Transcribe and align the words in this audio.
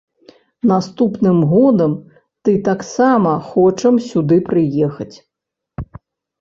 Наступным 0.69 1.37
годам 1.51 1.93
ты 2.49 2.57
таксама 2.69 3.31
хочам 3.53 4.03
сюды 4.09 4.41
прыехаць. 4.51 5.15